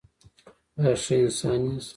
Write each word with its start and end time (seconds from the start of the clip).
ایا 0.79 0.93
ښه 1.03 1.15
انسان 1.23 1.61
یاست؟ 1.67 1.89